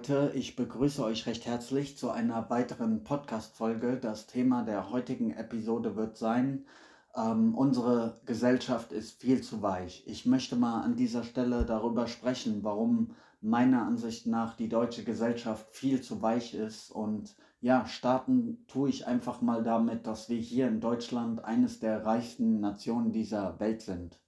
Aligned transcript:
Leute, 0.00 0.32
ich 0.34 0.56
begrüße 0.56 1.04
euch 1.04 1.26
recht 1.26 1.44
herzlich 1.44 1.98
zu 1.98 2.10
einer 2.10 2.48
weiteren 2.48 3.04
Podcast-Folge. 3.04 3.98
Das 4.00 4.26
Thema 4.26 4.62
der 4.62 4.90
heutigen 4.90 5.30
Episode 5.32 5.94
wird 5.94 6.16
sein, 6.16 6.64
ähm, 7.14 7.54
unsere 7.54 8.18
Gesellschaft 8.24 8.92
ist 8.92 9.20
viel 9.20 9.42
zu 9.42 9.60
weich. 9.60 10.02
Ich 10.06 10.24
möchte 10.24 10.56
mal 10.56 10.80
an 10.80 10.96
dieser 10.96 11.22
Stelle 11.22 11.66
darüber 11.66 12.06
sprechen, 12.06 12.64
warum 12.64 13.10
meiner 13.42 13.84
Ansicht 13.84 14.26
nach 14.26 14.56
die 14.56 14.70
deutsche 14.70 15.04
Gesellschaft 15.04 15.66
viel 15.70 16.00
zu 16.00 16.22
weich 16.22 16.54
ist. 16.54 16.90
Und 16.90 17.36
ja, 17.60 17.84
starten 17.84 18.64
tue 18.68 18.88
ich 18.88 19.06
einfach 19.06 19.42
mal 19.42 19.62
damit, 19.62 20.06
dass 20.06 20.30
wir 20.30 20.38
hier 20.38 20.66
in 20.68 20.80
Deutschland 20.80 21.44
eines 21.44 21.78
der 21.78 22.06
reichsten 22.06 22.60
Nationen 22.60 23.12
dieser 23.12 23.60
Welt 23.60 23.82
sind. 23.82 24.18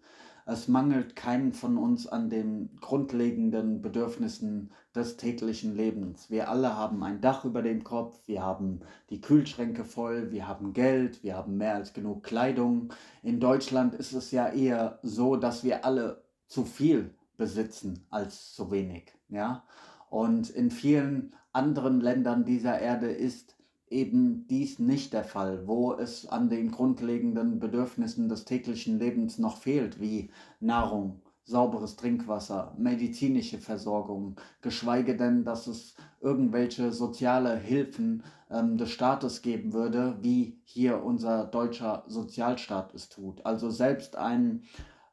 Es 0.45 0.67
mangelt 0.67 1.15
keinen 1.15 1.53
von 1.53 1.79
uns 1.79 2.07
an 2.07 2.29
den 2.29 2.77
grundlegenden 2.81 3.81
Bedürfnissen 3.81 4.73
des 4.95 5.17
täglichen 5.17 5.77
Lebens. 5.77 6.31
Wir 6.31 6.51
alle 6.51 6.77
haben 6.77 7.03
ein 7.05 7.21
Dach 7.21 7.45
über 7.45 7.63
dem 7.63 7.85
Kopf, 7.85 8.19
wir 8.27 8.43
haben 8.43 8.81
die 9.11 9.21
Kühlschränke 9.21 9.85
voll, 9.85 10.33
wir 10.33 10.49
haben 10.49 10.73
Geld, 10.73 11.23
wir 11.23 11.37
haben 11.37 11.57
mehr 11.57 11.75
als 11.75 11.93
genug 11.93 12.25
Kleidung. 12.25 12.93
In 13.23 13.41
Deutschland 13.41 13.95
ist 13.95 14.13
es 14.13 14.33
ja 14.33 14.49
eher 14.49 14.99
so, 15.03 15.37
dass 15.37 15.65
wir 15.65 15.85
alle 15.85 16.25
zu 16.47 16.65
viel 16.65 17.15
besitzen 17.37 18.05
als 18.11 18.53
zu 18.55 18.71
wenig. 18.71 19.13
Ja? 19.29 19.65
Und 20.11 20.51
in 20.51 20.71
vielen 20.71 21.35
anderen 21.53 22.01
Ländern 22.01 22.45
dieser 22.45 22.79
Erde 22.79 23.11
ist 23.11 23.57
eben 23.93 24.47
dies 24.49 24.79
nicht 24.79 25.13
der 25.13 25.25
Fall, 25.25 25.67
wo 25.67 25.93
es 25.93 26.27
an 26.27 26.49
den 26.49 26.71
grundlegenden 26.71 27.61
Bedürfnissen 27.61 28.29
des 28.29 28.45
täglichen 28.45 28.99
Lebens 28.99 29.39
noch 29.39 29.59
fehlt, 29.59 30.01
wie 30.01 30.31
Nahrung, 30.61 31.21
sauberes 31.45 31.97
Trinkwasser, 31.97 32.75
medizinische 32.79 33.59
Versorgung, 33.59 34.37
geschweige 34.61 35.17
denn, 35.17 35.45
dass 35.45 35.67
es 35.67 35.95
irgendwelche 36.21 36.93
soziale 36.93 37.57
Hilfen 37.57 38.23
ähm, 38.51 38.77
des 38.77 38.91
Staates 38.91 39.43
geben 39.43 39.73
würde, 39.73 40.17
wie 40.21 40.61
hier 40.65 41.03
unser 41.03 41.45
deutscher 41.45 42.05
Sozialstaat 42.07 42.95
es 42.95 43.09
tut. 43.09 43.45
Also 43.45 43.71
selbst 43.71 44.17
ein 44.17 44.63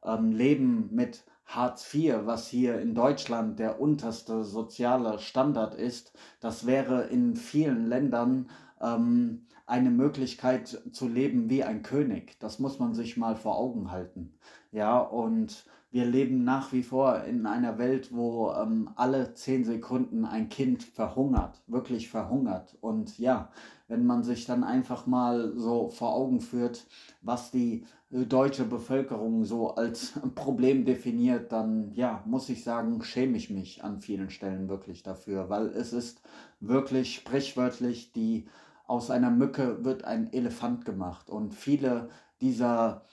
ähm, 0.04 0.32
Leben 0.32 0.90
mit 0.92 1.26
Hartz 1.46 1.92
IV, 1.92 2.26
was 2.26 2.48
hier 2.48 2.80
in 2.80 2.94
Deutschland 2.94 3.58
der 3.58 3.82
unterste 3.82 4.44
soziale 4.44 5.18
Standard 5.18 5.74
ist, 5.74 6.14
das 6.42 6.68
wäre 6.68 7.08
in 7.08 7.36
vielen 7.36 7.88
Ländern 7.88 8.50
ähm, 8.82 9.46
eine 9.66 9.92
Möglichkeit 9.92 10.82
zu 10.92 11.08
leben 11.08 11.50
wie 11.50 11.64
ein 11.64 11.84
König. 11.84 12.40
Das 12.40 12.60
muss 12.60 12.80
man 12.80 12.94
sich 12.94 13.18
mal 13.18 13.36
vor 13.36 13.58
Augen 13.58 13.92
halten. 13.92 14.34
Ja, 14.72 15.00
und 15.00 15.66
wir 15.92 16.06
leben 16.06 16.44
nach 16.44 16.72
wie 16.72 16.84
vor 16.84 17.24
in 17.24 17.48
einer 17.48 17.80
Welt, 17.80 18.14
wo 18.14 18.52
ähm, 18.52 18.92
alle 18.96 19.34
zehn 19.34 19.64
Sekunden 19.64 20.24
ein 20.24 20.50
Kind 20.50 20.84
verhungert, 20.84 21.62
wirklich 21.66 22.10
verhungert. 22.10 22.78
Und 22.80 23.18
ja, 23.18 23.50
wenn 23.88 24.06
man 24.06 24.24
sich 24.24 24.46
dann 24.46 24.64
einfach 24.64 25.08
mal 25.08 25.54
so 25.56 25.90
vor 25.90 26.14
Augen 26.14 26.42
führt, 26.42 26.86
was 27.24 27.50
die 27.50 27.86
äh, 28.12 28.26
deutsche 28.26 28.66
Bevölkerung 28.66 29.46
so 29.46 29.76
als 29.76 30.14
Problem 30.36 30.86
definiert, 30.86 31.52
dann 31.52 31.92
ja, 31.94 32.24
muss 32.26 32.50
ich 32.50 32.64
sagen, 32.64 33.02
schäme 33.02 33.38
ich 33.38 33.50
mich 33.50 33.84
an 33.84 34.00
vielen 34.00 34.30
Stellen 34.30 34.70
wirklich 34.70 35.02
dafür, 35.02 35.50
weil 35.50 35.68
es 35.70 35.92
ist 35.92 36.22
wirklich 36.60 37.16
sprichwörtlich 37.16 38.14
die 38.14 38.48
aus 38.90 39.12
einer 39.12 39.30
Mücke 39.30 39.84
wird 39.86 40.04
ein 40.04 40.34
Elefant 40.34 40.84
gemacht. 40.84 41.30
Und 41.30 41.54
viele 41.54 42.10
dieser 42.42 43.04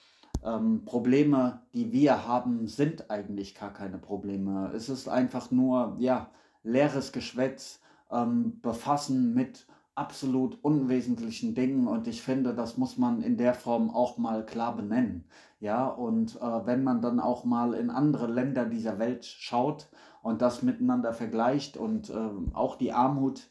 ähm, 0.43 0.85
Probleme, 0.85 1.61
die 1.73 1.91
wir 1.91 2.27
haben, 2.27 2.67
sind 2.67 3.09
eigentlich 3.11 3.55
gar 3.55 3.73
keine 3.73 3.97
Probleme. 3.97 4.71
Es 4.75 4.89
ist 4.89 5.07
einfach 5.07 5.51
nur, 5.51 5.95
ja, 5.99 6.31
leeres 6.63 7.11
Geschwätz, 7.11 7.79
ähm, 8.11 8.59
befassen 8.61 9.33
mit 9.33 9.67
absolut 9.93 10.63
unwesentlichen 10.63 11.55
Dingen 11.55 11.87
und 11.87 12.07
ich 12.07 12.21
finde, 12.21 12.53
das 12.53 12.77
muss 12.77 12.97
man 12.97 13.21
in 13.21 13.35
der 13.35 13.55
Form 13.55 13.89
auch 13.89 14.17
mal 14.17 14.45
klar 14.45 14.75
benennen. 14.75 15.25
Ja, 15.59 15.87
und 15.87 16.35
äh, 16.35 16.65
wenn 16.65 16.83
man 16.83 17.01
dann 17.01 17.19
auch 17.19 17.45
mal 17.45 17.73
in 17.73 17.89
andere 17.89 18.27
Länder 18.27 18.65
dieser 18.65 18.99
Welt 18.99 19.25
schaut 19.25 19.89
und 20.21 20.43
das 20.43 20.61
miteinander 20.61 21.13
vergleicht 21.13 21.77
und 21.77 22.11
äh, 22.11 22.29
auch 22.53 22.75
die 22.75 22.93
Armut 22.93 23.47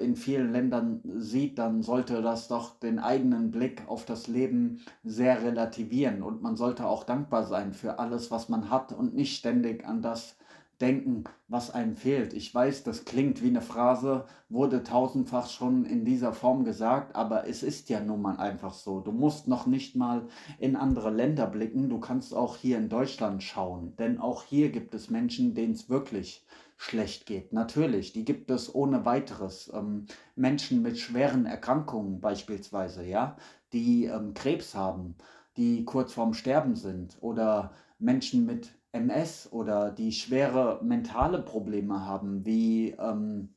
in 0.00 0.14
vielen 0.14 0.52
Ländern 0.52 1.00
sieht, 1.16 1.58
dann 1.58 1.82
sollte 1.82 2.22
das 2.22 2.48
doch 2.48 2.78
den 2.78 2.98
eigenen 2.98 3.50
Blick 3.50 3.82
auf 3.88 4.04
das 4.04 4.28
Leben 4.28 4.80
sehr 5.02 5.42
relativieren 5.42 6.22
und 6.22 6.42
man 6.42 6.56
sollte 6.56 6.86
auch 6.86 7.04
dankbar 7.04 7.44
sein 7.44 7.72
für 7.72 7.98
alles, 7.98 8.30
was 8.30 8.48
man 8.48 8.70
hat 8.70 8.92
und 8.92 9.14
nicht 9.14 9.36
ständig 9.36 9.84
an 9.86 10.00
das 10.00 10.36
denken, 10.80 11.24
was 11.48 11.70
einem 11.70 11.96
fehlt. 11.96 12.32
Ich 12.34 12.54
weiß, 12.54 12.82
das 12.84 13.04
klingt 13.04 13.42
wie 13.42 13.48
eine 13.48 13.60
Phrase, 13.60 14.24
wurde 14.48 14.82
tausendfach 14.82 15.48
schon 15.48 15.84
in 15.84 16.04
dieser 16.04 16.32
Form 16.32 16.64
gesagt, 16.64 17.14
aber 17.16 17.48
es 17.48 17.62
ist 17.62 17.88
ja 17.88 18.00
nun 18.00 18.22
mal 18.22 18.36
einfach 18.36 18.74
so. 18.74 19.00
Du 19.00 19.12
musst 19.12 19.48
noch 19.48 19.66
nicht 19.66 19.96
mal 19.96 20.26
in 20.58 20.76
andere 20.76 21.10
Länder 21.10 21.46
blicken, 21.46 21.88
du 21.88 22.00
kannst 22.00 22.34
auch 22.34 22.56
hier 22.56 22.78
in 22.78 22.88
Deutschland 22.88 23.42
schauen, 23.42 23.94
denn 23.98 24.18
auch 24.18 24.44
hier 24.44 24.70
gibt 24.70 24.94
es 24.94 25.10
Menschen, 25.10 25.54
denen 25.54 25.74
es 25.74 25.88
wirklich 25.88 26.44
schlecht 26.76 27.26
geht. 27.26 27.52
Natürlich, 27.52 28.12
die 28.12 28.24
gibt 28.24 28.50
es 28.50 28.74
ohne 28.74 29.04
weiteres. 29.04 29.70
Ähm, 29.72 30.06
Menschen 30.34 30.82
mit 30.82 30.98
schweren 30.98 31.46
Erkrankungen 31.46 32.20
beispielsweise, 32.20 33.04
ja, 33.04 33.36
die 33.72 34.06
ähm, 34.06 34.34
Krebs 34.34 34.74
haben, 34.74 35.16
die 35.56 35.84
kurz 35.84 36.12
vorm 36.12 36.34
Sterben 36.34 36.76
sind 36.76 37.16
oder 37.20 37.72
Menschen 37.98 38.44
mit 38.44 38.74
MS 38.92 39.48
oder 39.52 39.90
die 39.90 40.12
schwere 40.12 40.80
mentale 40.82 41.42
Probleme 41.42 42.06
haben, 42.06 42.44
wie 42.44 42.90
ähm, 42.90 43.53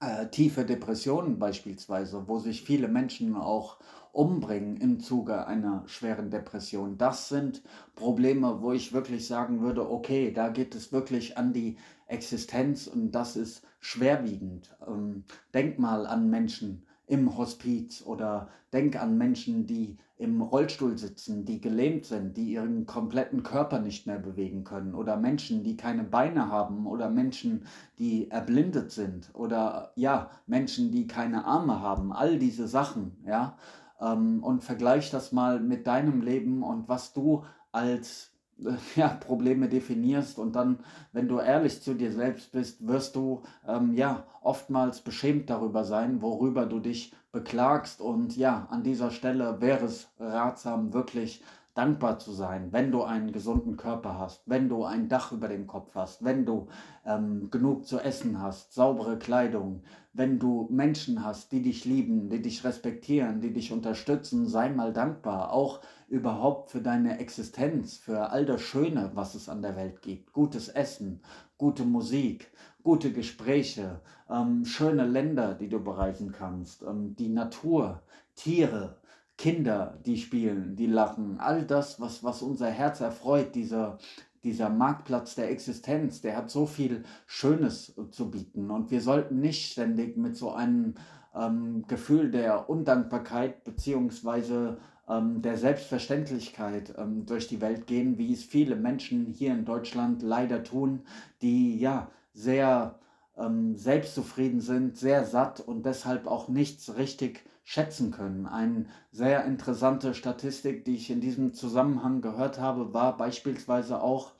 äh, 0.00 0.28
tiefe 0.28 0.64
Depressionen 0.64 1.38
beispielsweise, 1.38 2.28
wo 2.28 2.38
sich 2.38 2.62
viele 2.62 2.88
Menschen 2.88 3.34
auch 3.36 3.78
umbringen 4.12 4.76
im 4.78 5.00
Zuge 5.00 5.46
einer 5.46 5.82
schweren 5.86 6.30
Depression. 6.30 6.98
Das 6.98 7.28
sind 7.28 7.62
Probleme, 7.94 8.62
wo 8.62 8.72
ich 8.72 8.92
wirklich 8.92 9.26
sagen 9.26 9.60
würde, 9.60 9.90
okay, 9.90 10.32
da 10.32 10.48
geht 10.48 10.74
es 10.74 10.92
wirklich 10.92 11.36
an 11.36 11.52
die 11.52 11.76
Existenz 12.06 12.86
und 12.86 13.12
das 13.12 13.36
ist 13.36 13.62
schwerwiegend. 13.80 14.76
Ähm, 14.86 15.24
denk 15.54 15.78
mal 15.78 16.06
an 16.06 16.30
Menschen 16.30 16.84
im 17.08 17.36
Hospiz 17.36 18.02
oder 18.04 18.48
denk 18.72 19.00
an 19.00 19.16
Menschen, 19.16 19.66
die 19.66 19.96
im 20.18 20.42
Rollstuhl 20.42 20.98
sitzen, 20.98 21.44
die 21.44 21.60
gelähmt 21.60 22.04
sind, 22.04 22.36
die 22.36 22.52
ihren 22.52 22.86
kompletten 22.86 23.42
Körper 23.42 23.78
nicht 23.78 24.06
mehr 24.06 24.18
bewegen 24.18 24.64
können 24.64 24.94
oder 24.94 25.16
Menschen, 25.16 25.62
die 25.62 25.76
keine 25.76 26.04
Beine 26.04 26.48
haben 26.48 26.86
oder 26.86 27.08
Menschen, 27.08 27.64
die 27.98 28.30
erblindet 28.30 28.90
sind 28.90 29.30
oder 29.32 29.92
ja, 29.94 30.30
Menschen, 30.46 30.90
die 30.90 31.06
keine 31.06 31.44
Arme 31.44 31.80
haben, 31.80 32.12
all 32.12 32.38
diese 32.38 32.68
Sachen, 32.68 33.16
ja, 33.24 33.56
ähm, 34.00 34.42
und 34.42 34.64
vergleich 34.64 35.10
das 35.10 35.32
mal 35.32 35.60
mit 35.60 35.86
deinem 35.86 36.20
Leben 36.20 36.62
und 36.62 36.88
was 36.88 37.12
du 37.12 37.44
als 37.72 38.32
ja, 38.96 39.08
Probleme 39.08 39.68
definierst 39.68 40.38
und 40.38 40.54
dann, 40.56 40.80
wenn 41.12 41.28
du 41.28 41.38
ehrlich 41.38 41.82
zu 41.82 41.94
dir 41.94 42.12
selbst 42.12 42.52
bist, 42.52 42.86
wirst 42.86 43.16
du 43.16 43.42
ähm, 43.66 43.94
ja 43.94 44.24
oftmals 44.42 45.00
beschämt 45.00 45.50
darüber 45.50 45.84
sein, 45.84 46.22
worüber 46.22 46.66
du 46.66 46.80
dich 46.80 47.14
beklagst. 47.32 48.00
Und 48.00 48.36
ja, 48.36 48.66
an 48.70 48.82
dieser 48.82 49.10
Stelle 49.10 49.60
wäre 49.60 49.84
es 49.84 50.08
ratsam, 50.18 50.92
wirklich 50.92 51.42
dankbar 51.74 52.18
zu 52.18 52.32
sein, 52.32 52.72
wenn 52.72 52.90
du 52.90 53.04
einen 53.04 53.30
gesunden 53.30 53.76
Körper 53.76 54.18
hast, 54.18 54.42
wenn 54.46 54.68
du 54.68 54.84
ein 54.84 55.08
Dach 55.08 55.30
über 55.30 55.46
dem 55.46 55.68
Kopf 55.68 55.94
hast, 55.94 56.24
wenn 56.24 56.44
du 56.44 56.66
ähm, 57.06 57.52
genug 57.52 57.86
zu 57.86 58.00
essen 58.00 58.42
hast, 58.42 58.74
saubere 58.74 59.16
Kleidung, 59.16 59.82
wenn 60.12 60.40
du 60.40 60.66
Menschen 60.72 61.24
hast, 61.24 61.52
die 61.52 61.62
dich 61.62 61.84
lieben, 61.84 62.30
die 62.30 62.42
dich 62.42 62.64
respektieren, 62.64 63.40
die 63.40 63.52
dich 63.52 63.70
unterstützen, 63.70 64.48
sei 64.48 64.70
mal 64.70 64.92
dankbar, 64.92 65.52
auch 65.52 65.80
überhaupt 66.08 66.70
für 66.70 66.80
deine 66.80 67.18
Existenz, 67.18 67.96
für 67.96 68.30
all 68.30 68.46
das 68.46 68.62
Schöne, 68.62 69.10
was 69.14 69.34
es 69.34 69.48
an 69.48 69.62
der 69.62 69.76
Welt 69.76 70.02
gibt. 70.02 70.32
Gutes 70.32 70.68
Essen, 70.68 71.20
gute 71.58 71.84
Musik, 71.84 72.50
gute 72.82 73.12
Gespräche, 73.12 74.00
ähm, 74.30 74.64
schöne 74.64 75.06
Länder, 75.06 75.54
die 75.54 75.68
du 75.68 75.82
bereisen 75.82 76.32
kannst, 76.32 76.82
ähm, 76.82 77.14
die 77.16 77.28
Natur, 77.28 78.02
Tiere, 78.34 78.96
Kinder, 79.36 79.98
die 80.04 80.16
spielen, 80.16 80.74
die 80.76 80.86
lachen, 80.86 81.38
all 81.38 81.64
das, 81.64 82.00
was, 82.00 82.24
was 82.24 82.42
unser 82.42 82.70
Herz 82.70 83.00
erfreut, 83.00 83.54
dieser, 83.54 83.98
dieser 84.42 84.70
Marktplatz 84.70 85.34
der 85.34 85.50
Existenz, 85.50 86.20
der 86.20 86.36
hat 86.36 86.50
so 86.50 86.66
viel 86.66 87.04
Schönes 87.26 87.94
zu 88.10 88.30
bieten. 88.30 88.70
Und 88.70 88.90
wir 88.90 89.00
sollten 89.00 89.40
nicht 89.40 89.72
ständig 89.72 90.16
mit 90.16 90.36
so 90.36 90.52
einem 90.52 90.94
ähm, 91.34 91.84
Gefühl 91.86 92.30
der 92.30 92.68
Undankbarkeit 92.68 93.64
beziehungsweise 93.64 94.78
der 95.08 95.56
Selbstverständlichkeit 95.56 96.94
ähm, 96.98 97.24
durch 97.24 97.48
die 97.48 97.60
Welt 97.60 97.86
gehen, 97.86 98.18
wie 98.18 98.32
es 98.32 98.44
viele 98.44 98.76
Menschen 98.76 99.26
hier 99.26 99.52
in 99.52 99.64
Deutschland 99.64 100.22
leider 100.22 100.62
tun, 100.62 101.00
die 101.40 101.78
ja 101.78 102.10
sehr 102.34 102.98
ähm, 103.36 103.76
selbstzufrieden 103.76 104.60
sind, 104.60 104.98
sehr 104.98 105.24
satt 105.24 105.60
und 105.60 105.86
deshalb 105.86 106.26
auch 106.26 106.48
nichts 106.48 106.96
richtig 106.96 107.44
schätzen 107.64 108.10
können. 108.10 108.46
Eine 108.46 108.86
sehr 109.10 109.44
interessante 109.44 110.14
Statistik, 110.14 110.84
die 110.84 110.96
ich 110.96 111.10
in 111.10 111.20
diesem 111.20 111.54
Zusammenhang 111.54 112.20
gehört 112.20 112.58
habe, 112.58 112.92
war 112.92 113.16
beispielsweise 113.16 114.02
auch, 114.02 114.32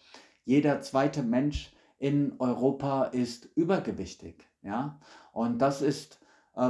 jeder 0.45 0.81
zweite 0.81 1.23
Mensch 1.23 1.73
in 1.99 2.35
Europa 2.39 3.05
ist 3.05 3.49
übergewichtig. 3.55 4.49
Ja? 4.63 4.99
Und 5.33 5.59
das 5.59 5.83
ist 5.83 6.18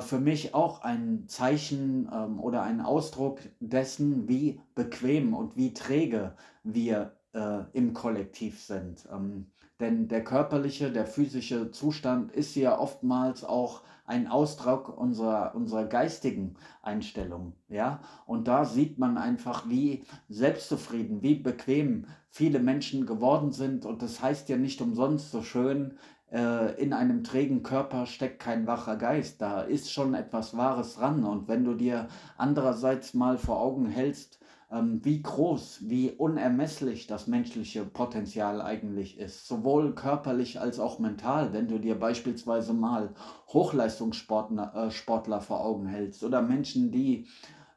für 0.00 0.18
mich 0.18 0.54
auch 0.54 0.82
ein 0.82 1.24
Zeichen 1.28 2.08
ähm, 2.12 2.40
oder 2.40 2.62
ein 2.62 2.80
Ausdruck 2.80 3.40
dessen, 3.60 4.28
wie 4.28 4.60
bequem 4.74 5.34
und 5.34 5.56
wie 5.56 5.72
träge 5.72 6.34
wir 6.62 7.16
äh, 7.32 7.60
im 7.72 7.94
Kollektiv 7.94 8.60
sind. 8.60 9.08
Ähm, 9.12 9.46
denn 9.80 10.08
der 10.08 10.24
körperliche, 10.24 10.90
der 10.90 11.06
physische 11.06 11.70
Zustand 11.70 12.32
ist 12.32 12.56
ja 12.56 12.78
oftmals 12.78 13.44
auch 13.44 13.82
ein 14.06 14.26
Ausdruck 14.26 14.96
unserer, 14.96 15.54
unserer 15.54 15.84
geistigen 15.84 16.54
Einstellung. 16.82 17.52
Ja? 17.68 18.00
Und 18.26 18.48
da 18.48 18.64
sieht 18.64 18.98
man 18.98 19.18
einfach, 19.18 19.68
wie 19.68 20.04
selbstzufrieden, 20.28 21.22
wie 21.22 21.36
bequem 21.36 22.06
viele 22.28 22.58
Menschen 22.58 23.06
geworden 23.06 23.52
sind. 23.52 23.86
Und 23.86 24.02
das 24.02 24.20
heißt 24.20 24.48
ja 24.48 24.56
nicht 24.56 24.80
umsonst 24.80 25.30
so 25.30 25.42
schön, 25.42 25.96
äh, 26.32 26.80
in 26.80 26.92
einem 26.92 27.24
trägen 27.24 27.62
Körper 27.62 28.06
steckt 28.06 28.40
kein 28.40 28.66
wacher 28.66 28.96
Geist. 28.96 29.40
Da 29.40 29.62
ist 29.62 29.92
schon 29.92 30.14
etwas 30.14 30.56
Wahres 30.56 30.96
dran. 30.96 31.24
Und 31.24 31.48
wenn 31.48 31.64
du 31.64 31.74
dir 31.74 32.08
andererseits 32.36 33.14
mal 33.14 33.38
vor 33.38 33.60
Augen 33.60 33.86
hältst, 33.86 34.38
ähm, 34.70 35.00
wie 35.02 35.22
groß, 35.22 35.88
wie 35.88 36.10
unermesslich 36.10 37.06
das 37.06 37.26
menschliche 37.26 37.84
Potenzial 37.84 38.60
eigentlich 38.60 39.18
ist, 39.18 39.46
sowohl 39.48 39.94
körperlich 39.94 40.60
als 40.60 40.78
auch 40.78 40.98
mental, 40.98 41.52
wenn 41.54 41.68
du 41.68 41.78
dir 41.78 41.98
beispielsweise 41.98 42.74
mal 42.74 43.14
Hochleistungssportler 43.48 44.74
äh, 44.74 44.90
Sportler 44.90 45.40
vor 45.40 45.64
Augen 45.64 45.86
hältst 45.86 46.22
oder 46.22 46.42
Menschen, 46.42 46.90
die 46.90 47.26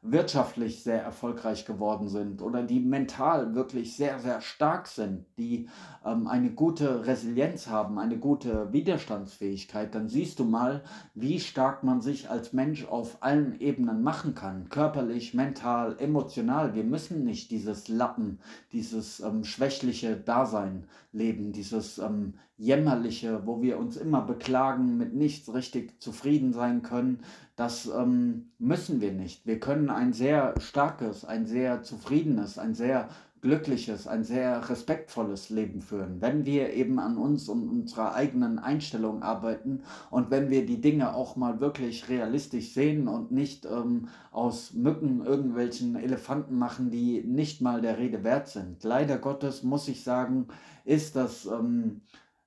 wirtschaftlich 0.04 0.82
sehr 0.82 1.00
erfolgreich 1.00 1.64
geworden 1.64 2.08
sind 2.08 2.42
oder 2.42 2.64
die 2.64 2.80
mental 2.80 3.54
wirklich 3.54 3.96
sehr, 3.96 4.18
sehr 4.18 4.40
stark 4.40 4.88
sind, 4.88 5.26
die 5.38 5.68
ähm, 6.04 6.26
eine 6.26 6.50
gute 6.50 7.06
Resilienz 7.06 7.68
haben, 7.68 8.00
eine 8.00 8.18
gute 8.18 8.72
Widerstandsfähigkeit, 8.72 9.94
dann 9.94 10.08
siehst 10.08 10.40
du 10.40 10.44
mal, 10.44 10.82
wie 11.14 11.38
stark 11.38 11.84
man 11.84 12.00
sich 12.00 12.28
als 12.28 12.52
Mensch 12.52 12.84
auf 12.86 13.18
allen 13.20 13.60
Ebenen 13.60 14.02
machen 14.02 14.34
kann. 14.34 14.68
Körperlich, 14.70 15.34
mental, 15.34 15.94
emotional. 16.00 16.74
Wir 16.74 16.84
müssen 16.84 17.22
nicht 17.22 17.52
dieses 17.52 17.86
Lappen, 17.86 18.40
dieses 18.72 19.20
ähm, 19.20 19.44
schwächliche 19.44 20.16
Dasein 20.16 20.88
leben, 21.12 21.52
dieses 21.52 21.98
ähm, 21.98 22.34
jämmerliche, 22.62 23.44
wo 23.44 23.60
wir 23.60 23.76
uns 23.76 23.96
immer 23.96 24.22
beklagen, 24.22 24.96
mit 24.96 25.14
nichts 25.14 25.52
richtig 25.52 26.00
zufrieden 26.00 26.52
sein 26.52 26.82
können, 26.82 27.18
das 27.56 27.86
ähm, 27.86 28.52
müssen 28.58 29.00
wir 29.00 29.12
nicht. 29.12 29.46
Wir 29.46 29.58
können 29.58 29.90
ein 29.90 30.12
sehr 30.12 30.54
starkes, 30.60 31.24
ein 31.24 31.44
sehr 31.44 31.82
zufriedenes, 31.82 32.58
ein 32.58 32.74
sehr 32.74 33.08
glückliches, 33.40 34.06
ein 34.06 34.22
sehr 34.22 34.70
respektvolles 34.70 35.50
Leben 35.50 35.82
führen, 35.82 36.20
wenn 36.20 36.46
wir 36.46 36.72
eben 36.74 37.00
an 37.00 37.18
uns 37.18 37.48
und 37.48 37.68
unserer 37.68 38.14
eigenen 38.14 38.60
Einstellung 38.60 39.24
arbeiten 39.24 39.82
und 40.10 40.30
wenn 40.30 40.48
wir 40.48 40.64
die 40.64 40.80
Dinge 40.80 41.16
auch 41.16 41.34
mal 41.34 41.58
wirklich 41.58 42.08
realistisch 42.08 42.72
sehen 42.74 43.08
und 43.08 43.32
nicht 43.32 43.64
ähm, 43.64 44.06
aus 44.30 44.72
Mücken 44.72 45.26
irgendwelchen 45.26 45.96
Elefanten 45.96 46.56
machen, 46.56 46.92
die 46.92 47.24
nicht 47.24 47.60
mal 47.60 47.80
der 47.80 47.98
Rede 47.98 48.22
wert 48.22 48.46
sind. 48.46 48.84
Leider 48.84 49.18
Gottes 49.18 49.64
muss 49.64 49.88
ich 49.88 50.04
sagen, 50.04 50.46
ist 50.84 51.16
das 51.16 51.44
ähm, 51.46 52.02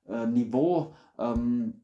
äh, 0.08 0.26
Niveau 0.28 0.94
ähm, 1.18 1.82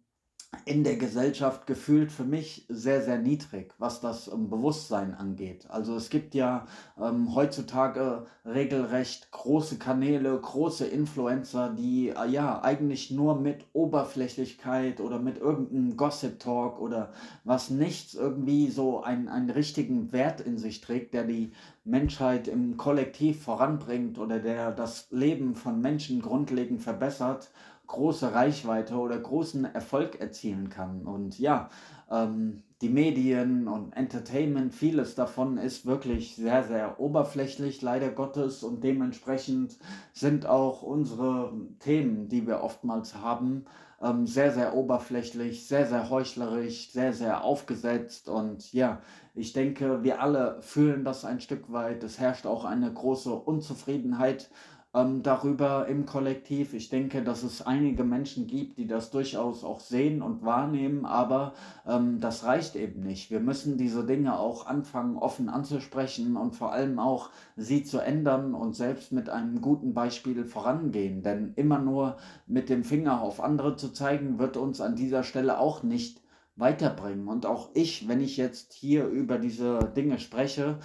in 0.66 0.84
der 0.84 0.98
Gesellschaft 0.98 1.66
gefühlt 1.66 2.12
für 2.12 2.26
mich 2.26 2.66
sehr, 2.68 3.02
sehr 3.02 3.18
niedrig, 3.18 3.74
was 3.78 4.02
das 4.02 4.28
ähm, 4.28 4.50
Bewusstsein 4.50 5.16
angeht. 5.16 5.66
Also 5.70 5.96
es 5.96 6.10
gibt 6.10 6.36
ja 6.36 6.68
ähm, 7.02 7.34
heutzutage 7.34 8.26
regelrecht 8.46 9.32
große 9.32 9.78
Kanäle, 9.78 10.38
große 10.38 10.86
Influencer, 10.86 11.74
die 11.74 12.10
äh, 12.10 12.28
ja 12.30 12.62
eigentlich 12.64 13.12
nur 13.12 13.40
mit 13.40 13.66
Oberflächlichkeit 13.74 15.00
oder 15.00 15.20
mit 15.20 15.38
irgendeinem 15.38 15.96
Gossip-Talk 15.96 16.80
oder 16.80 17.12
was 17.44 17.70
nichts 17.70 18.14
irgendwie 18.14 18.70
so 18.70 19.02
einen, 19.02 19.30
einen 19.30 19.50
richtigen 19.50 20.12
Wert 20.12 20.42
in 20.42 20.58
sich 20.58 20.82
trägt, 20.82 21.14
der 21.14 21.24
die 21.24 21.54
Menschheit 21.86 22.48
im 22.48 22.78
Kollektiv 22.78 23.42
voranbringt 23.42 24.20
oder 24.20 24.40
der 24.40 24.72
das 24.72 25.08
Leben 25.12 25.56
von 25.56 25.82
Menschen 25.82 26.22
grundlegend 26.22 26.82
verbessert 26.82 27.50
große 27.92 28.34
Reichweite 28.34 28.96
oder 28.96 29.20
großen 29.20 29.66
Erfolg 29.66 30.20
erzielen 30.20 30.70
kann. 30.70 31.06
Und 31.06 31.38
ja, 31.40 31.70
ähm, 32.10 32.64
die 32.82 32.90
Medien 32.90 33.68
und 33.68 33.96
Entertainment, 33.96 34.74
vieles 34.74 35.14
davon 35.14 35.58
ist 35.58 35.86
wirklich 35.86 36.36
sehr, 36.36 36.64
sehr 36.64 37.00
oberflächlich, 37.00 37.82
leider 37.82 38.10
Gottes. 38.10 38.64
Und 38.64 38.84
dementsprechend 38.84 39.78
sind 40.14 40.46
auch 40.46 40.82
unsere 40.82 41.54
Themen, 41.80 42.28
die 42.28 42.48
wir 42.48 42.64
oftmals 42.64 43.16
haben, 43.16 43.66
ähm, 44.02 44.26
sehr, 44.26 44.52
sehr 44.52 44.74
oberflächlich, 44.76 45.68
sehr, 45.68 45.86
sehr 45.86 46.10
heuchlerisch, 46.10 46.92
sehr, 46.92 47.14
sehr 47.14 47.44
aufgesetzt. 47.44 48.30
Und 48.30 48.74
ja, 48.74 49.02
ich 49.36 49.54
denke, 49.54 50.02
wir 50.04 50.22
alle 50.22 50.62
fühlen 50.62 51.04
das 51.04 51.24
ein 51.24 51.40
Stück 51.40 51.72
weit. 51.72 52.04
Es 52.04 52.20
herrscht 52.20 52.48
auch 52.48 52.66
eine 52.66 52.92
große 52.92 53.34
Unzufriedenheit 53.34 54.50
ähm, 54.94 55.24
darüber 55.24 55.88
im 55.88 56.06
Kollektiv. 56.06 56.74
Ich 56.74 56.90
denke, 56.90 57.24
dass 57.24 57.44
es 57.44 57.62
einige 57.62 58.04
Menschen 58.04 58.48
gibt, 58.48 58.78
die 58.78 58.88
das 58.88 59.10
durchaus 59.10 59.64
auch 59.64 59.80
sehen 59.80 60.22
und 60.22 60.44
wahrnehmen, 60.44 61.06
aber 61.06 61.54
ähm, 61.88 62.20
das 62.20 62.44
reicht 62.44 62.76
eben 62.76 63.02
nicht. 63.02 63.32
Wir 63.32 63.40
müssen 63.40 63.78
diese 63.78 64.06
Dinge 64.06 64.38
auch 64.38 64.66
anfangen, 64.68 65.18
offen 65.18 65.50
anzusprechen 65.50 66.36
und 66.36 66.56
vor 66.56 66.74
allem 66.74 67.00
auch 67.00 67.30
sie 67.56 67.84
zu 67.84 68.00
ändern 68.00 68.54
und 68.54 68.76
selbst 68.76 69.12
mit 69.12 69.30
einem 69.30 69.62
guten 69.62 69.94
Beispiel 69.94 70.44
vorangehen. 70.46 71.24
Denn 71.24 71.54
immer 71.56 71.80
nur 71.80 72.18
mit 72.46 72.70
dem 72.70 72.84
Finger 72.84 73.22
auf 73.22 73.42
andere 73.42 73.76
zu 73.76 73.94
zeigen, 73.94 74.40
wird 74.40 74.58
uns 74.58 74.82
an 74.82 74.96
dieser 74.96 75.24
Stelle 75.24 75.60
auch 75.60 75.84
nicht 75.84 76.22
weiterbringen. 76.58 77.28
Und 77.28 77.46
auch 77.46 77.70
ich, 77.74 78.08
wenn 78.08 78.22
ich 78.22 78.38
jetzt 78.38 78.74
hier 78.74 79.08
über 79.08 79.38
diese 79.38 79.92
Dinge 79.96 80.20
spreche, 80.20 80.80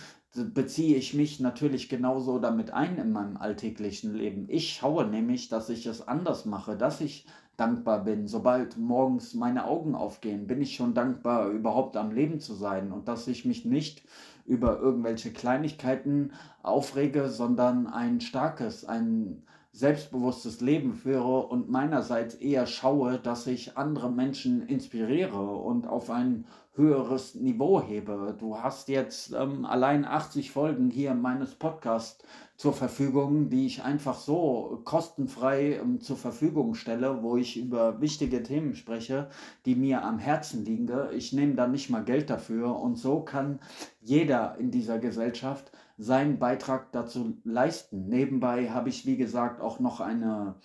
beziehe 0.44 0.97
ich 0.97 1.15
mich 1.15 1.41
natürlich 1.41 1.88
genauso 1.88 2.38
damit 2.38 2.71
ein 2.71 2.97
in 2.97 3.12
meinem 3.12 3.37
alltäglichen 3.37 4.15
Leben. 4.15 4.47
Ich 4.49 4.75
schaue 4.75 5.06
nämlich, 5.06 5.49
dass 5.49 5.69
ich 5.69 5.87
es 5.87 6.06
anders 6.06 6.44
mache, 6.44 6.77
dass 6.77 7.00
ich 7.00 7.27
dankbar 7.56 8.05
bin. 8.05 8.27
Sobald 8.27 8.77
morgens 8.77 9.35
meine 9.35 9.67
Augen 9.67 9.94
aufgehen, 9.94 10.47
bin 10.47 10.61
ich 10.61 10.77
schon 10.77 10.94
dankbar, 10.94 11.49
überhaupt 11.50 11.97
am 11.97 12.11
Leben 12.11 12.41
zu 12.41 12.55
sein 12.55 12.93
und 12.93 13.09
dass 13.09 13.26
ich 13.28 13.45
mich 13.45 13.64
nicht 13.64 14.02
über 14.45 14.78
irgendwelche 14.78 15.33
Kleinigkeiten 15.33 16.33
aufrege, 16.62 17.28
sondern 17.28 17.87
ein 17.87 18.21
starkes, 18.21 18.85
ein 18.85 19.43
selbstbewusstes 19.73 20.62
Leben 20.62 20.95
führe 20.95 21.47
und 21.49 21.69
meinerseits 21.69 22.35
eher 22.35 22.66
schaue, 22.66 23.19
dass 23.19 23.47
ich 23.47 23.76
andere 23.76 24.11
Menschen 24.11 24.66
inspiriere 24.66 25.38
und 25.38 25.87
auf 25.87 26.09
ein 26.09 26.47
höheres 26.76 27.35
Niveau 27.35 27.80
hebe. 27.80 28.37
Du 28.38 28.59
hast 28.59 28.88
jetzt 28.88 29.33
ähm, 29.33 29.64
allein 29.64 30.04
80 30.04 30.50
Folgen 30.50 30.90
hier 30.90 31.14
meines 31.14 31.54
Podcasts 31.54 32.23
zur 32.56 32.73
Verfügung, 32.73 33.49
die 33.49 33.66
ich 33.66 33.83
einfach 33.83 34.14
so 34.14 34.80
kostenfrei 34.85 35.78
ähm, 35.83 36.00
zur 36.00 36.16
Verfügung 36.16 36.75
stelle, 36.75 37.23
wo 37.23 37.37
ich 37.37 37.56
über 37.56 38.00
wichtige 38.00 38.42
Themen 38.42 38.75
spreche, 38.75 39.28
die 39.64 39.75
mir 39.75 40.02
am 40.04 40.18
Herzen 40.18 40.64
liegen. 40.64 40.88
Ich 41.12 41.33
nehme 41.33 41.54
da 41.54 41.66
nicht 41.66 41.90
mal 41.90 42.04
Geld 42.04 42.30
dafür 42.30 42.78
und 42.78 42.97
so 42.97 43.21
kann 43.21 43.59
jeder 44.00 44.56
in 44.59 44.71
dieser 44.71 44.99
Gesellschaft 44.99 45.73
seinen 45.99 46.38
Beitrag 46.38 46.92
dazu 46.92 47.38
leisten. 47.45 48.09
Nebenbei 48.09 48.71
habe 48.71 48.90
ich, 48.90 49.06
wie 49.06 49.16
gesagt, 49.16 49.61
auch 49.61 49.80
noch 49.80 50.00
eine 50.00 50.56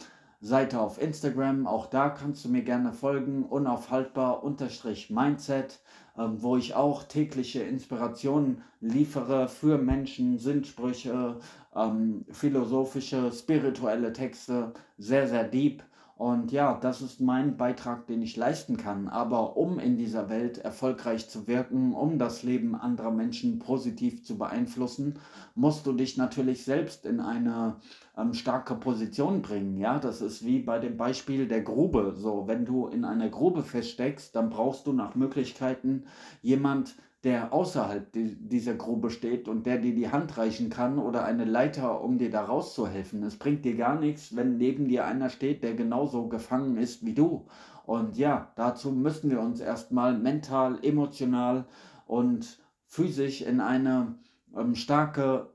Seite 0.42 0.80
auf 0.80 1.00
Instagram. 1.00 1.68
Auch 1.68 1.86
da 1.86 2.10
kannst 2.10 2.44
du 2.44 2.50
mir 2.50 2.64
gerne 2.64 2.94
folgen. 2.94 3.46
Unaufhaltbar 3.46 4.44
unterstrich 4.44 5.12
Mindset, 5.12 5.80
ähm, 6.18 6.42
wo 6.42 6.58
ich 6.58 6.74
auch 6.74 7.04
tägliche 7.04 7.62
Inspirationen 7.62 8.64
liefere 8.82 9.48
für 9.48 9.78
Menschen, 9.78 10.40
Sinnsprüche, 10.40 11.40
ähm, 11.76 12.26
philosophische, 12.32 13.32
spirituelle 13.32 14.12
Texte. 14.14 14.74
Sehr, 14.98 15.28
sehr 15.28 15.44
deep. 15.44 15.84
Und 16.22 16.52
ja, 16.52 16.78
das 16.80 17.02
ist 17.02 17.20
mein 17.20 17.58
Beitrag, 17.58 18.06
den 18.06 18.22
ich 18.22 18.38
leisten 18.38 18.78
kann. 18.78 19.08
Aber 19.08 19.58
um 19.58 19.80
in 19.80 19.98
dieser 19.98 20.30
Welt 20.30 20.60
erfolgreich 20.60 21.28
zu 21.28 21.48
wirken, 21.48 21.96
um 21.96 22.20
das 22.20 22.44
Leben 22.44 22.76
anderer 22.76 23.10
Menschen 23.10 23.58
positiv 23.58 24.24
zu 24.24 24.38
beeinflussen, 24.38 25.16
musst 25.56 25.88
du 25.88 25.94
dich 25.94 26.18
natürlich 26.18 26.64
selbst 26.64 27.08
in 27.08 27.22
eine 27.22 27.78
ähm, 28.16 28.36
starke 28.36 28.76
Position 28.76 29.42
bringen. 29.42 29.80
Ja, 29.80 29.98
das 29.98 30.22
ist 30.22 30.46
wie 30.46 30.60
bei 30.60 30.78
dem 30.78 30.96
Beispiel 30.96 31.48
der 31.48 31.64
Grube. 31.64 32.14
So, 32.16 32.48
wenn 32.48 32.66
du 32.66 32.86
in 32.86 33.04
einer 33.04 33.30
Grube 33.30 33.64
feststeckst, 33.64 34.36
dann 34.36 34.52
brauchst 34.52 34.86
du 34.86 34.94
nach 34.94 35.16
Möglichkeiten 35.16 36.04
jemand, 36.44 36.94
der 37.24 37.54
außerhalb 37.54 38.08
dieser 38.14 38.74
Grube 38.74 39.12
steht 39.12 39.48
und 39.48 39.68
der 39.68 39.78
dir 39.78 39.94
die 39.94 40.10
Hand 40.10 40.38
reichen 40.38 40.70
kann 40.70 40.98
oder 40.98 41.24
eine 41.24 41.46
Leiter, 41.46 42.02
um 42.02 42.18
dir 42.18 42.32
da 42.32 42.46
rauszuhelfen. 42.46 43.22
Es 43.24 43.38
bringt 43.38 43.64
dir 43.64 43.76
gar 43.76 44.00
nichts, 44.00 44.36
wenn 44.36 44.58
neben 44.58 44.88
dir 44.88 45.06
einer 45.06 45.30
steht, 45.30 45.62
der 45.62 45.76
genauso 45.76 46.28
gefangen 46.28 46.78
ist 46.78 47.06
wie 47.06 47.14
du. 47.14 47.46
Und 47.86 48.18
ja, 48.18 48.52
dazu 48.56 48.92
müssen 48.92 49.30
wir 49.30 49.40
uns 49.40 49.60
erstmal 49.60 50.18
mental, 50.18 50.80
emotional 50.82 51.66
und 52.08 52.60
physisch 52.88 53.42
in 53.42 53.60
eine 53.60 54.16
ähm, 54.56 54.76
starke 54.76 55.50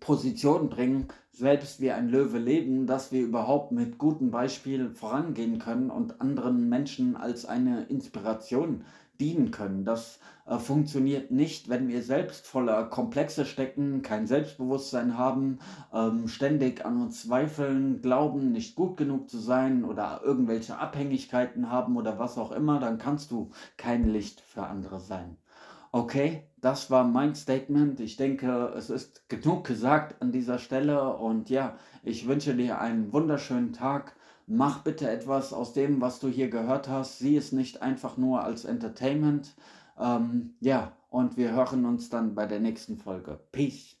Position 0.00 0.68
bringen, 0.68 1.08
selbst 1.30 1.80
wie 1.80 1.90
ein 1.90 2.08
Löwe 2.08 2.38
leben, 2.38 2.86
dass 2.86 3.12
wir 3.12 3.22
überhaupt 3.22 3.72
mit 3.72 3.98
gutem 3.98 4.30
Beispiel 4.30 4.90
vorangehen 4.90 5.58
können 5.58 5.90
und 5.90 6.20
anderen 6.20 6.68
Menschen 6.68 7.16
als 7.16 7.46
eine 7.46 7.84
Inspiration 7.84 8.84
dienen 9.20 9.50
können. 9.50 9.84
Das 9.84 10.18
äh, 10.46 10.58
funktioniert 10.58 11.30
nicht, 11.30 11.68
wenn 11.68 11.88
wir 11.88 12.02
selbst 12.02 12.46
voller 12.46 12.84
Komplexe 12.84 13.44
stecken, 13.44 14.02
kein 14.02 14.26
Selbstbewusstsein 14.26 15.18
haben, 15.18 15.58
ähm, 15.92 16.28
ständig 16.28 16.84
an 16.84 17.00
uns 17.02 17.22
zweifeln, 17.22 18.00
glauben, 18.02 18.52
nicht 18.52 18.76
gut 18.76 18.96
genug 18.96 19.28
zu 19.28 19.38
sein 19.38 19.84
oder 19.84 20.20
irgendwelche 20.24 20.78
Abhängigkeiten 20.78 21.70
haben 21.70 21.96
oder 21.96 22.18
was 22.18 22.38
auch 22.38 22.52
immer, 22.52 22.80
dann 22.80 22.98
kannst 22.98 23.30
du 23.30 23.50
kein 23.76 24.08
Licht 24.08 24.40
für 24.40 24.64
andere 24.64 25.00
sein. 25.00 25.36
Okay, 25.92 26.42
das 26.60 26.90
war 26.90 27.04
mein 27.04 27.34
Statement. 27.34 28.00
Ich 28.00 28.16
denke, 28.16 28.72
es 28.76 28.90
ist 28.90 29.28
genug 29.28 29.64
gesagt 29.64 30.20
an 30.20 30.32
dieser 30.32 30.58
Stelle 30.58 31.16
und 31.16 31.48
ja, 31.48 31.76
ich 32.02 32.26
wünsche 32.26 32.54
dir 32.54 32.80
einen 32.80 33.12
wunderschönen 33.12 33.72
Tag 33.72 34.15
mach 34.46 34.82
bitte 34.82 35.10
etwas 35.10 35.52
aus 35.52 35.72
dem, 35.72 36.00
was 36.00 36.20
du 36.20 36.28
hier 36.28 36.48
gehört 36.48 36.88
hast. 36.88 37.18
Sieh 37.18 37.36
es 37.36 37.52
nicht 37.52 37.82
einfach 37.82 38.16
nur 38.16 38.42
als 38.44 38.64
Entertainment. 38.64 39.54
Ähm, 39.98 40.54
ja, 40.60 40.92
und 41.10 41.36
wir 41.36 41.52
hören 41.52 41.84
uns 41.84 42.10
dann 42.10 42.34
bei 42.34 42.46
der 42.46 42.60
nächsten 42.60 42.98
Folge. 42.98 43.40
Peace. 43.52 43.95